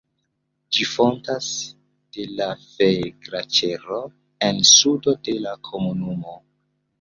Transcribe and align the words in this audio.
Ĝi 0.77 0.85
fontas 0.91 1.49
de 2.17 2.25
la 2.39 2.47
Fee-Glaĉero 2.61 4.01
en 4.49 4.63
sudo 4.71 5.15
de 5.29 5.37
la 5.45 5.55
komunumo. 5.71 6.35